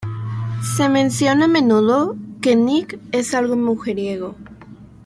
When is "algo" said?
3.35-3.55